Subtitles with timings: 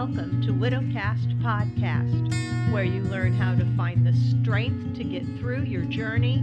[0.00, 5.64] Welcome to Widowcast Podcast, where you learn how to find the strength to get through
[5.64, 6.38] your journey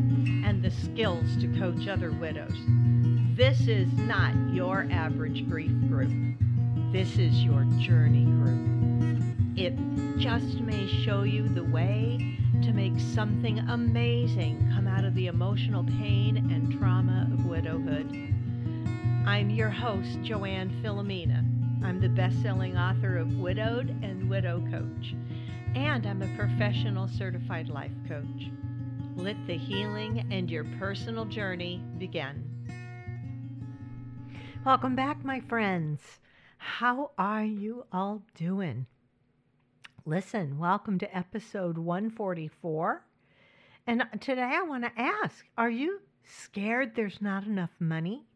[0.46, 2.54] and the skills to coach other widows.
[3.35, 6.12] This is not your average grief group.
[6.91, 9.58] This is your journey group.
[9.58, 9.74] It
[10.19, 15.83] just may show you the way to make something amazing come out of the emotional
[15.83, 18.05] pain and trauma of widowhood.
[19.26, 21.46] I'm your host, Joann Filomena.
[21.84, 25.15] I'm the best selling author of Widowed and Widow Coach,
[25.75, 28.52] and I'm a professional certified life coach.
[29.15, 32.43] Let the healing and your personal journey begin.
[34.66, 36.02] Welcome back, my friends.
[36.57, 38.85] How are you all doing?
[40.05, 43.05] Listen, welcome to episode 144.
[43.85, 48.27] And today I want to ask Are you scared there's not enough money?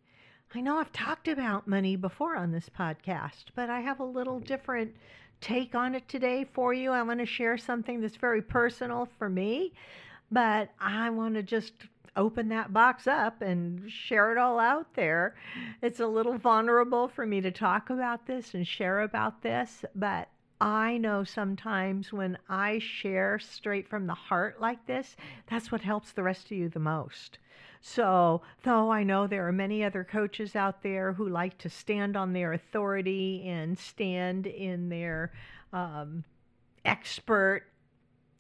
[0.53, 4.41] I know I've talked about money before on this podcast, but I have a little
[4.41, 4.93] different
[5.39, 6.91] take on it today for you.
[6.91, 9.71] I want to share something that's very personal for me,
[10.30, 11.71] but I want to just
[12.17, 15.35] open that box up and share it all out there.
[15.81, 20.27] It's a little vulnerable for me to talk about this and share about this, but
[20.59, 25.15] I know sometimes when I share straight from the heart like this,
[25.49, 27.38] that's what helps the rest of you the most.
[27.83, 32.15] So, though I know there are many other coaches out there who like to stand
[32.15, 35.31] on their authority and stand in their
[35.73, 36.23] um,
[36.85, 37.63] expert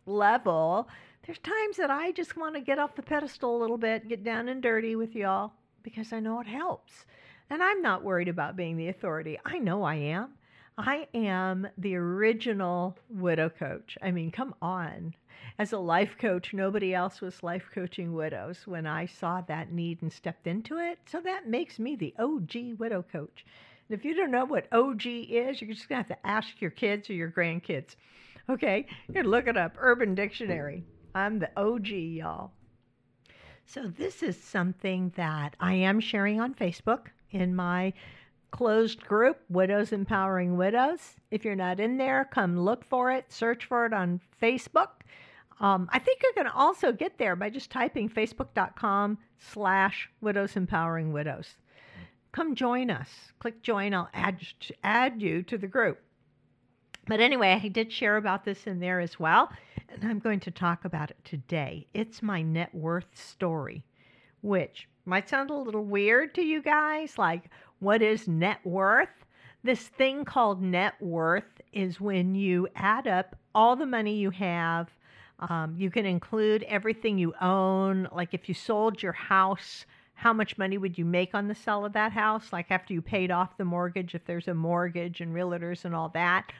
[0.05, 0.87] level,
[1.25, 4.23] there's times that I just want to get off the pedestal a little bit, get
[4.23, 7.05] down and dirty with y'all because I know it helps.
[7.49, 9.39] And I'm not worried about being the authority.
[9.43, 10.35] I know I am.
[10.81, 13.97] I am the original widow coach.
[14.01, 15.15] I mean, come on
[15.57, 20.01] as a life coach, nobody else was life coaching widows when I saw that need
[20.01, 20.99] and stepped into it.
[21.05, 23.45] So that makes me the OG widow coach.
[23.87, 26.61] And if you don't know what OG is, you're just going to have to ask
[26.61, 27.95] your kids or your grandkids.
[28.49, 30.83] Okay, you look it up, Urban Dictionary.
[31.13, 32.51] I'm the OG, y'all.
[33.65, 37.93] So this is something that I am sharing on Facebook in my
[38.51, 41.15] closed group, Widows Empowering Widows.
[41.31, 44.89] If you're not in there, come look for it, search for it on Facebook.
[45.59, 51.13] Um, I think you can also get there by just typing facebook.com slash widows empowering
[51.13, 51.57] widows.
[52.31, 53.09] Come join us.
[53.39, 53.93] Click join.
[53.93, 54.39] I'll add,
[54.83, 55.99] add you to the group.
[57.07, 59.51] But anyway, I did share about this in there as well,
[59.89, 61.87] and I'm going to talk about it today.
[61.93, 63.83] It's my net worth story,
[64.41, 67.17] which might sound a little weird to you guys.
[67.17, 67.49] Like,
[67.81, 69.09] what is net worth?
[69.63, 74.89] This thing called net worth is when you add up all the money you have
[75.41, 78.07] um, you can include everything you own.
[78.11, 81.83] Like if you sold your house, how much money would you make on the sale
[81.83, 82.53] of that house?
[82.53, 86.09] Like after you paid off the mortgage, if there's a mortgage and realtors and all
[86.09, 86.51] that,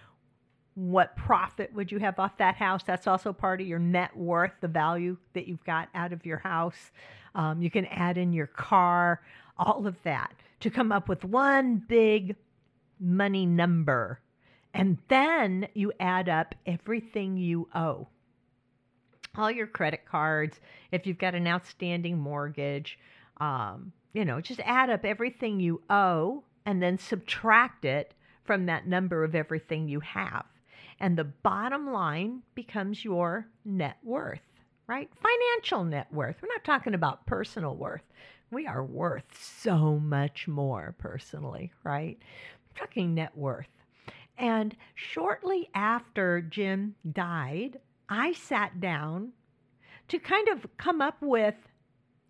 [0.73, 2.81] what profit would you have off that house?
[2.83, 6.39] That's also part of your net worth, the value that you've got out of your
[6.39, 6.91] house.
[7.35, 9.21] Um, you can add in your car,
[9.59, 12.35] all of that to come up with one big
[12.99, 14.19] money number.
[14.73, 18.07] And then you add up everything you owe
[19.35, 20.59] all your credit cards,
[20.91, 22.99] if you've got an outstanding mortgage,
[23.37, 28.13] um, you know, just add up everything you owe and then subtract it
[28.43, 30.45] from that number of everything you have.
[30.99, 34.41] And the bottom line becomes your net worth,
[34.87, 35.09] right?
[35.15, 36.35] Financial net worth.
[36.41, 38.03] We're not talking about personal worth.
[38.51, 42.17] We are worth so much more personally, right?
[42.75, 43.69] Talking net worth.
[44.37, 47.79] And shortly after Jim died,
[48.09, 49.31] I sat down
[50.09, 51.55] to kind of come up with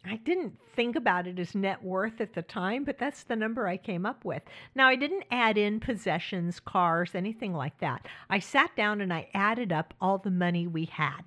[0.03, 3.67] I didn't think about it as net worth at the time, but that's the number
[3.67, 4.41] I came up with.
[4.73, 8.07] Now, I didn't add in possessions, cars, anything like that.
[8.27, 11.21] I sat down and I added up all the money we had,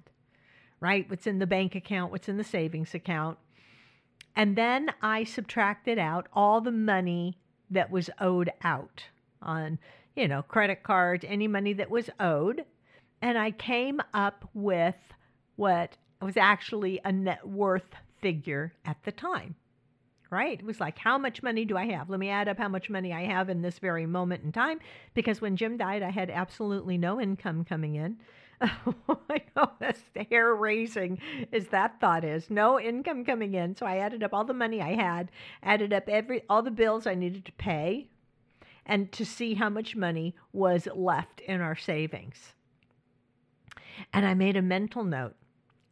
[0.80, 1.08] right?
[1.08, 3.38] What's in the bank account, what's in the savings account.
[4.36, 7.38] And then I subtracted out all the money
[7.70, 9.04] that was owed out
[9.40, 9.78] on,
[10.16, 12.64] you know, credit cards, any money that was owed
[13.24, 15.14] and I came up with
[15.56, 19.54] what was actually a net worth figure at the time.
[20.28, 20.58] Right?
[20.58, 22.10] It was like, how much money do I have?
[22.10, 24.78] Let me add up how much money I have in this very moment in time.
[25.14, 28.18] Because when Jim died, I had absolutely no income coming in.
[29.30, 31.18] I know that's hair raising
[31.52, 32.50] as that thought is.
[32.50, 33.76] No income coming in.
[33.76, 35.30] So I added up all the money I had,
[35.62, 38.08] added up every all the bills I needed to pay,
[38.86, 42.54] and to see how much money was left in our savings.
[44.12, 45.36] And I made a mental note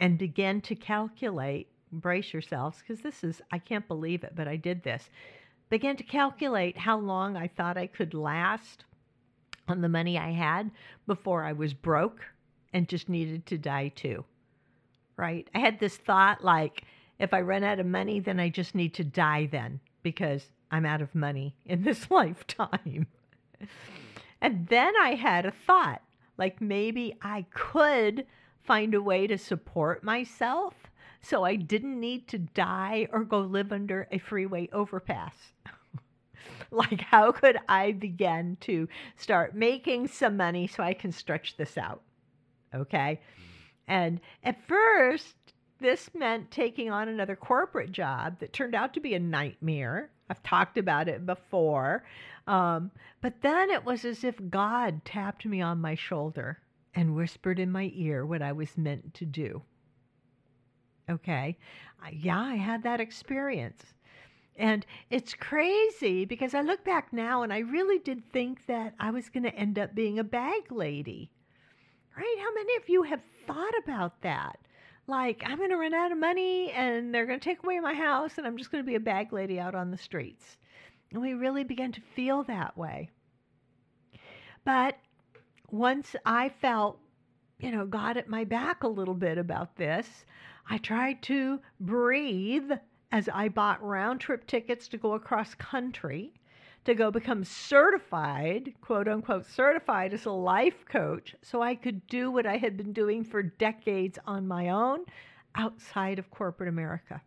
[0.00, 4.56] and began to calculate, brace yourselves, because this is, I can't believe it, but I
[4.56, 5.08] did this.
[5.70, 8.84] Began to calculate how long I thought I could last
[9.68, 10.70] on the money I had
[11.06, 12.22] before I was broke
[12.72, 14.24] and just needed to die too.
[15.16, 15.48] Right?
[15.54, 16.84] I had this thought like,
[17.18, 20.86] if I run out of money, then I just need to die then because I'm
[20.86, 23.06] out of money in this lifetime.
[24.40, 26.02] and then I had a thought
[26.38, 28.26] like maybe I could
[28.62, 30.74] find a way to support myself
[31.20, 35.34] so I didn't need to die or go live under a freeway overpass.
[36.72, 41.78] like, how could I begin to start making some money so I can stretch this
[41.78, 42.02] out?
[42.74, 43.20] Okay.
[43.88, 45.36] And at first,
[45.80, 50.10] this meant taking on another corporate job that turned out to be a nightmare.
[50.30, 52.04] I've talked about it before.
[52.46, 52.90] Um,
[53.20, 56.58] but then it was as if God tapped me on my shoulder
[56.94, 59.62] and whispered in my ear what I was meant to do.
[61.10, 61.58] Okay.
[62.12, 63.82] Yeah, I had that experience.
[64.56, 69.10] And it's crazy because I look back now and I really did think that I
[69.10, 71.30] was going to end up being a bag lady.
[72.16, 72.36] Right?
[72.40, 74.58] How many of you have thought about that?
[75.06, 77.94] Like, I'm going to run out of money and they're going to take away my
[77.94, 80.58] house and I'm just going to be a bag lady out on the streets.
[81.10, 83.10] And we really began to feel that way.
[84.64, 84.98] But
[85.70, 86.98] once I felt,
[87.58, 90.24] you know, got at my back a little bit about this,
[90.68, 92.70] I tried to breathe
[93.10, 96.32] as I bought round trip tickets to go across country
[96.84, 102.30] to go become certified, quote unquote, certified as a life coach so I could do
[102.30, 105.04] what I had been doing for decades on my own
[105.54, 107.20] outside of corporate America.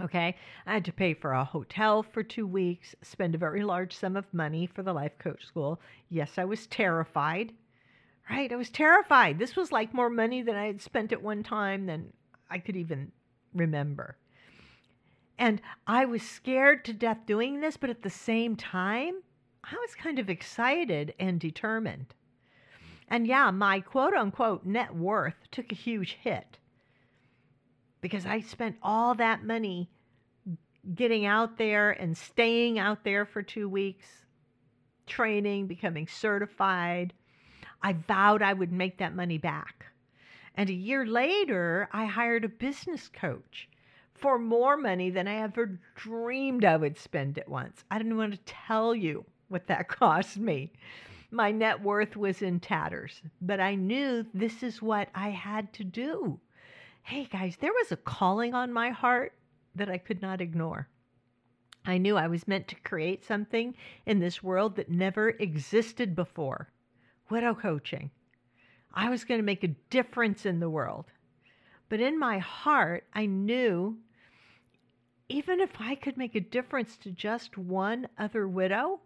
[0.00, 0.36] Okay,
[0.66, 4.16] I had to pay for a hotel for two weeks, spend a very large sum
[4.16, 5.80] of money for the life coach school.
[6.08, 7.52] Yes, I was terrified,
[8.30, 8.52] right?
[8.52, 9.38] I was terrified.
[9.38, 12.12] This was like more money than I had spent at one time than
[12.48, 13.10] I could even
[13.52, 14.16] remember.
[15.38, 19.22] And I was scared to death doing this, but at the same time,
[19.62, 22.14] I was kind of excited and determined.
[23.06, 26.58] And yeah, my quote unquote net worth took a huge hit
[28.00, 29.90] because I spent all that money
[30.94, 34.06] getting out there and staying out there for two weeks,
[35.06, 37.12] training, becoming certified.
[37.82, 39.86] I vowed I would make that money back.
[40.54, 43.68] And a year later, I hired a business coach
[44.20, 47.84] for more money than I ever dreamed I would spend at once.
[47.90, 50.72] I didn't want to tell you what that cost me.
[51.30, 55.84] My net worth was in tatters, but I knew this is what I had to
[55.84, 56.40] do.
[57.02, 59.32] Hey guys, there was a calling on my heart
[59.74, 60.88] that I could not ignore.
[61.86, 63.74] I knew I was meant to create something
[64.04, 66.70] in this world that never existed before
[67.30, 68.10] widow coaching.
[68.92, 71.06] I was going to make a difference in the world.
[71.88, 73.98] But in my heart, I knew
[75.28, 79.00] even if I could make a difference to just one other widow,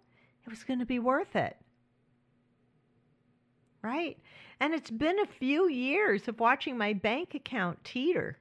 [0.45, 1.57] it was going to be worth it.
[3.83, 4.19] Right?
[4.61, 8.39] And it's been a few years of watching my bank account teeter.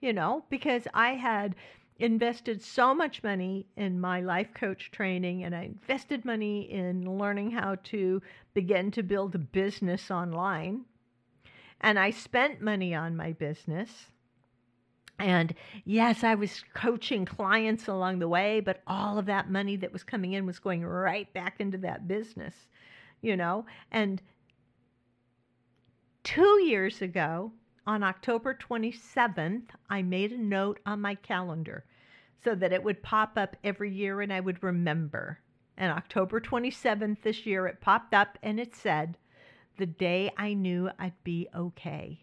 [0.00, 1.54] You know, because I had
[1.98, 7.50] invested so much money in my life coach training and I invested money in learning
[7.50, 8.22] how to
[8.54, 10.86] begin to build a business online.
[11.80, 14.06] And I spent money on my business.
[15.20, 19.92] And yes, I was coaching clients along the way, but all of that money that
[19.92, 22.54] was coming in was going right back into that business,
[23.20, 23.66] you know?
[23.92, 24.22] And
[26.24, 27.52] two years ago,
[27.86, 31.84] on October 27th, I made a note on my calendar
[32.42, 35.40] so that it would pop up every year and I would remember.
[35.76, 39.18] And October 27th this year, it popped up and it said,
[39.76, 42.20] The day I knew I'd be okay.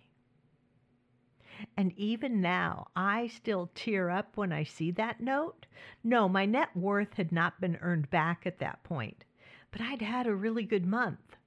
[1.76, 5.66] And even now, I still tear up when I see that note.
[6.04, 9.24] No, my net worth had not been earned back at that point,
[9.72, 11.38] but I'd had a really good month.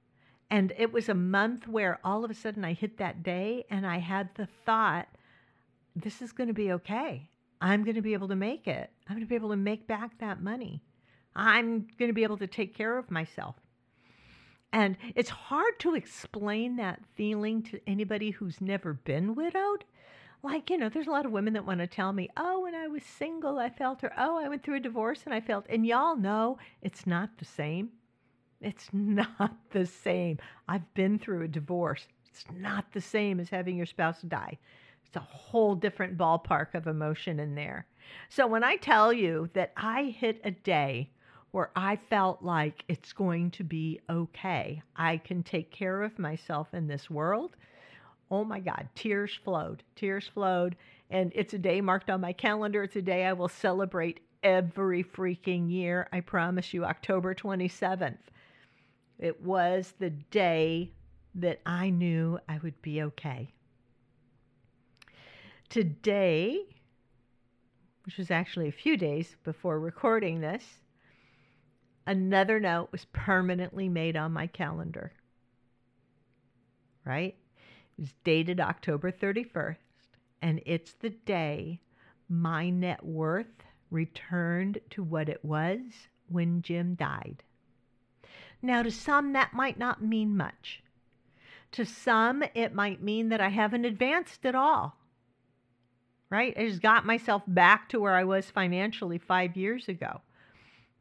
[0.49, 3.87] And it was a month where all of a sudden I hit that day and
[3.87, 5.07] I had the thought,
[5.95, 7.29] this is going to be okay.
[7.61, 8.89] I'm going to be able to make it.
[9.07, 10.81] I'm going to be able to make back that money.
[11.35, 13.55] I'm going to be able to take care of myself.
[14.73, 19.83] And it's hard to explain that feeling to anybody who's never been widowed
[20.43, 22.73] like, you know, there's a lot of women that want to tell me, oh, when
[22.73, 25.65] I was single, I felt, or oh, I went through a divorce and I felt,
[25.69, 27.89] and y'all know it's not the same.
[28.59, 30.39] It's not the same.
[30.67, 32.07] I've been through a divorce.
[32.25, 34.57] It's not the same as having your spouse die.
[35.05, 37.85] It's a whole different ballpark of emotion in there.
[38.29, 41.09] So when I tell you that I hit a day
[41.51, 46.73] where I felt like it's going to be okay, I can take care of myself
[46.73, 47.57] in this world
[48.31, 49.83] oh my God, tears flowed.
[49.95, 50.77] Tears flowed.
[51.09, 52.81] And it's a day marked on my calendar.
[52.83, 56.07] It's a day I will celebrate every freaking year.
[56.13, 58.17] I promise you, October 27th.
[59.19, 60.93] It was the day
[61.35, 63.53] that I knew I would be okay.
[65.69, 66.61] Today,
[68.05, 70.63] which was actually a few days before recording this,
[72.07, 75.11] another note was permanently made on my calendar.
[77.05, 77.35] Right?
[78.01, 79.75] Was dated October 31st,
[80.41, 81.81] and it's the day
[82.27, 85.81] my net worth returned to what it was
[86.27, 87.43] when Jim died.
[88.59, 90.81] Now, to some, that might not mean much.
[91.73, 94.97] To some, it might mean that I haven't advanced at all.
[96.31, 96.57] Right?
[96.57, 100.21] I just got myself back to where I was financially five years ago.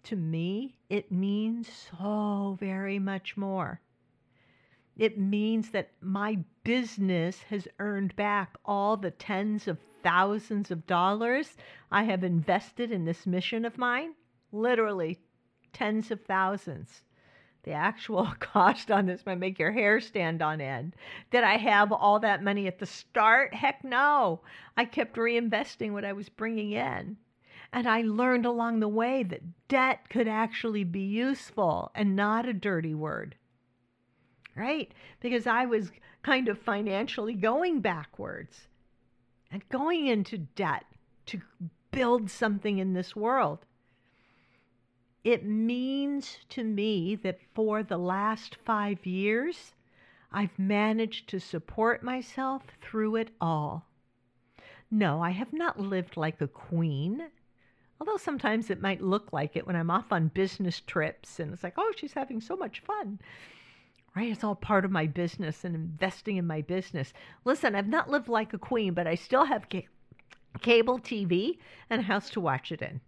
[0.03, 3.81] To me, it means so very much more.
[5.01, 11.57] It means that my business has earned back all the tens of thousands of dollars
[11.91, 14.13] I have invested in this mission of mine.
[14.53, 15.19] Literally,
[15.73, 17.01] tens of thousands.
[17.63, 20.95] The actual cost on this might make your hair stand on end.
[21.31, 23.55] Did I have all that money at the start?
[23.55, 24.43] Heck no.
[24.77, 27.17] I kept reinvesting what I was bringing in.
[27.73, 32.53] And I learned along the way that debt could actually be useful and not a
[32.53, 33.37] dirty word.
[34.57, 34.93] Right?
[35.21, 35.91] Because I was
[36.23, 38.67] kind of financially going backwards
[39.51, 40.85] and going into debt
[41.27, 41.41] to
[41.91, 43.61] build something in this world.
[45.25, 49.75] It means to me that for the last five years,
[50.33, 53.87] I've managed to support myself through it all.
[54.91, 57.29] No, I have not lived like a queen,
[58.01, 61.63] although sometimes it might look like it when I'm off on business trips and it's
[61.63, 63.21] like, oh, she's having so much fun.
[64.17, 64.31] Right?
[64.31, 67.13] It's all part of my business and investing in my business.
[67.45, 69.87] Listen, I've not lived like a queen, but I still have ca-
[70.61, 73.01] cable TV and a house to watch it in.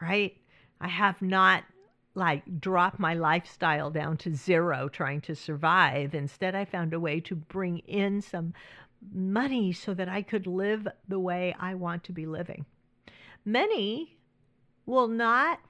[0.00, 0.36] Right?
[0.80, 1.64] I have not
[2.14, 6.14] like dropped my lifestyle down to zero trying to survive.
[6.14, 8.54] Instead, I found a way to bring in some
[9.12, 12.64] money so that I could live the way I want to be living.
[13.44, 14.18] Many
[14.86, 15.60] will not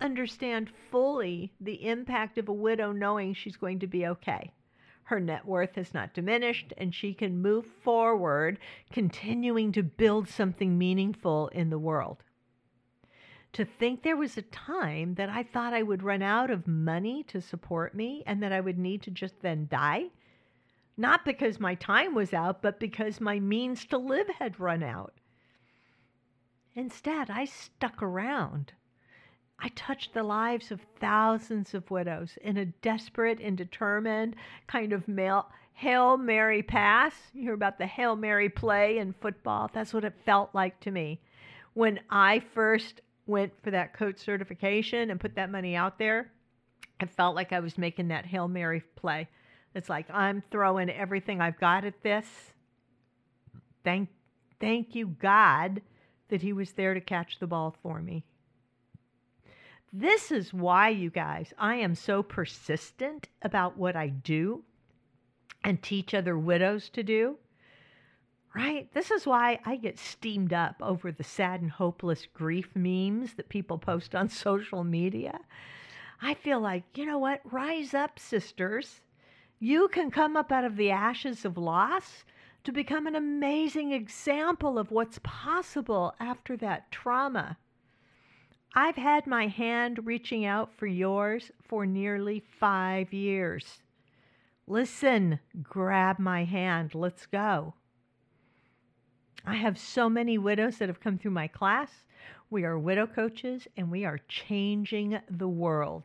[0.00, 4.52] understand fully the impact of a widow knowing she's going to be okay.
[5.04, 8.58] Her net worth has not diminished, and she can move forward,
[8.92, 12.22] continuing to build something meaningful in the world
[13.52, 17.22] to think there was a time that I thought I would run out of money
[17.24, 20.06] to support me and that I would need to just then die.
[20.96, 25.14] Not because my time was out, but because my means to live had run out.
[26.74, 28.72] Instead, I stuck around.
[29.60, 34.36] I touched the lives of thousands of widows in a desperate and determined
[34.66, 35.46] kind of male
[35.78, 37.14] Hail Mary pass.
[37.32, 39.70] You hear about the Hail Mary play in football.
[39.72, 41.20] That's what it felt like to me.
[41.74, 46.32] When I first went for that coach certification and put that money out there,
[47.00, 49.28] I felt like I was making that Hail Mary play.
[49.74, 52.26] It's like I'm throwing everything I've got at this.
[53.84, 54.08] Thank
[54.60, 55.80] thank you God
[56.28, 58.24] that he was there to catch the ball for me.
[59.92, 64.64] This is why you guys, I am so persistent about what I do
[65.64, 67.38] and teach other widows to do
[68.54, 68.92] right?
[68.92, 73.48] This is why I get steamed up over the sad and hopeless grief memes that
[73.48, 75.38] people post on social media.
[76.20, 77.40] I feel like, you know what?
[77.44, 79.00] Rise up, sisters.
[79.60, 82.24] You can come up out of the ashes of loss
[82.64, 87.56] to become an amazing example of what's possible after that trauma.
[88.80, 93.82] I've had my hand reaching out for yours for nearly five years.
[94.68, 96.94] Listen, grab my hand.
[96.94, 97.74] Let's go.
[99.44, 101.90] I have so many widows that have come through my class.
[102.50, 106.04] We are widow coaches and we are changing the world.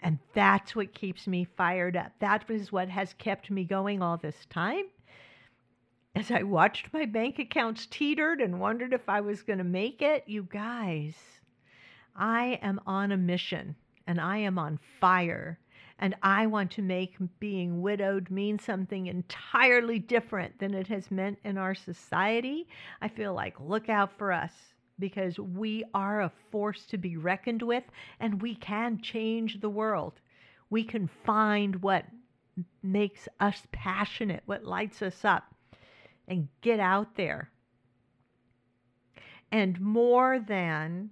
[0.00, 2.12] And that's what keeps me fired up.
[2.18, 4.84] That is what has kept me going all this time.
[6.14, 10.02] As I watched my bank accounts teetered and wondered if I was going to make
[10.02, 11.14] it, you guys,
[12.16, 13.76] I am on a mission
[14.06, 15.58] and I am on fire
[16.00, 21.38] and I want to make being widowed mean something entirely different than it has meant
[21.44, 22.66] in our society.
[23.02, 24.52] I feel like look out for us
[24.98, 27.84] because we are a force to be reckoned with
[28.18, 30.14] and we can change the world.
[30.70, 32.06] We can find what
[32.82, 35.54] makes us passionate, what lights us up,
[36.28, 37.50] and get out there.
[39.52, 41.10] And more than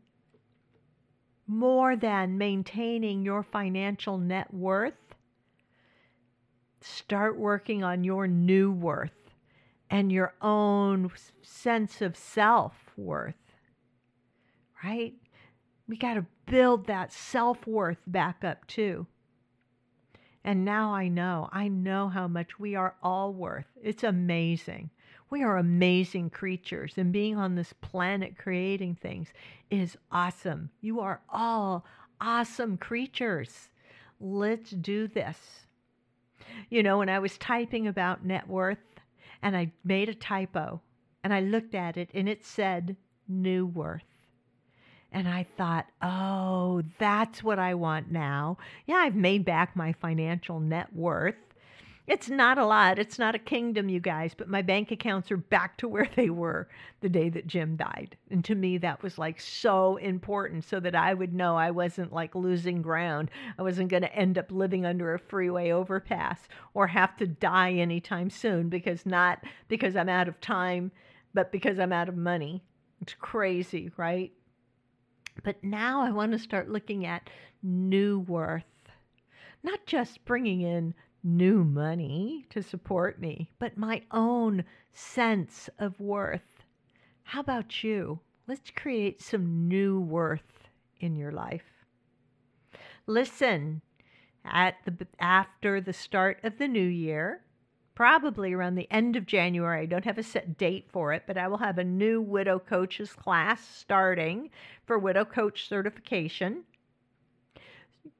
[1.48, 4.94] more than maintaining your financial net worth,
[6.80, 9.12] start working on your new worth
[9.90, 11.10] and your own
[11.42, 13.34] sense of self worth.
[14.84, 15.14] right?
[15.88, 19.06] We got to build that self worth back up too.
[20.44, 23.66] And now I know, I know how much we are all worth.
[23.82, 24.90] It's amazing.
[25.30, 29.28] We are amazing creatures, and being on this planet creating things
[29.70, 30.70] is awesome.
[30.80, 31.84] You are all
[32.20, 33.68] awesome creatures.
[34.20, 35.66] Let's do this.
[36.70, 38.78] You know, when I was typing about net worth
[39.42, 40.80] and I made a typo
[41.22, 42.96] and I looked at it and it said
[43.28, 44.02] new worth.
[45.12, 48.58] And I thought, oh, that's what I want now.
[48.86, 51.36] Yeah, I've made back my financial net worth.
[52.08, 52.98] It's not a lot.
[52.98, 56.30] It's not a kingdom, you guys, but my bank accounts are back to where they
[56.30, 56.66] were
[57.00, 58.16] the day that Jim died.
[58.30, 62.10] And to me, that was like so important so that I would know I wasn't
[62.10, 63.30] like losing ground.
[63.58, 67.72] I wasn't going to end up living under a freeway overpass or have to die
[67.72, 70.90] anytime soon because not because I'm out of time,
[71.34, 72.64] but because I'm out of money.
[73.02, 74.32] It's crazy, right?
[75.44, 77.28] But now I want to start looking at
[77.62, 78.64] new worth,
[79.62, 80.94] not just bringing in
[81.36, 86.64] new money to support me, but my own sense of worth.
[87.22, 88.20] How about you?
[88.46, 90.68] Let's create some new worth
[91.00, 91.84] in your life.
[93.06, 93.82] Listen,
[94.44, 97.42] at the after the start of the new year,
[97.94, 99.82] probably around the end of January.
[99.82, 102.60] I don't have a set date for it, but I will have a new Widow
[102.60, 104.50] Coaches class starting
[104.86, 106.62] for Widow Coach certification.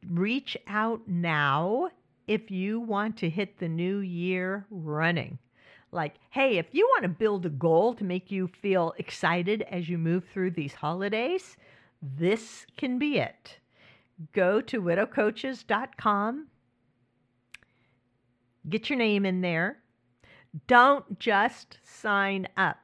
[0.05, 1.91] Reach out now
[2.29, 5.39] if you want to hit the new year running.
[5.91, 9.89] Like, hey, if you want to build a goal to make you feel excited as
[9.89, 11.57] you move through these holidays,
[12.03, 13.59] this can be it.
[14.33, 16.47] Go to widowcoaches.com
[18.69, 19.79] Get your name in there.
[20.67, 22.79] Don't just sign up.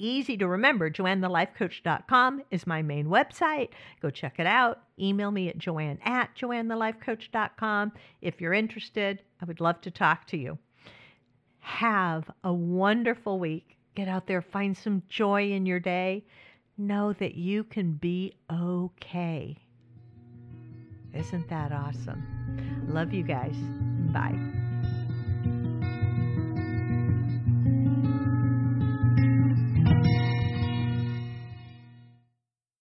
[0.00, 0.90] easy to remember.
[0.90, 3.68] JoannTheLifeCoach.com is my main website.
[4.00, 4.80] Go check it out.
[4.98, 7.92] Email me at joann at joannthelifecoach.com.
[8.22, 10.58] If you're interested, I would love to talk to you.
[11.58, 13.76] Have a wonderful week.
[13.94, 16.24] Get out there, find some joy in your day.
[16.78, 19.58] Know that you can be okay.
[21.14, 22.86] Isn't that awesome?
[22.88, 23.56] Love you guys.
[24.12, 24.59] Bye.